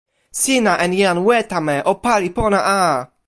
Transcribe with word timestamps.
sina 0.39 0.73
en 0.85 0.91
jan 1.01 1.19
Wetame 1.27 1.77
o 1.91 1.93
pali 2.03 2.29
pona 2.37 2.59
a! 2.81 2.81